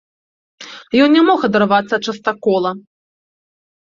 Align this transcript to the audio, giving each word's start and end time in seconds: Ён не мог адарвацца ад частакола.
Ён 1.03 1.09
не 1.17 1.21
мог 1.29 1.39
адарвацца 1.49 1.93
ад 1.99 2.03
частакола. 2.13 2.71